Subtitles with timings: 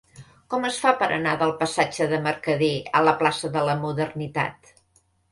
[0.51, 2.69] Com es fa per anar del passatge de Mercader
[2.99, 4.73] a la plaça de la Modernitat?